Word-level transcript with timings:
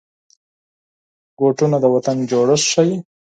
بوټونه 1.37 1.77
د 1.83 1.85
وطن 1.95 2.17
جوړښت 2.29 2.65
ښيي. 2.71 2.95